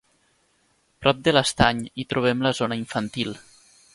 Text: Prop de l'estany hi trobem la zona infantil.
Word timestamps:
Prop 1.05 1.19
de 1.27 1.33
l'estany 1.35 1.83
hi 2.03 2.07
trobem 2.15 2.43
la 2.47 2.55
zona 2.63 2.81
infantil. 2.85 3.37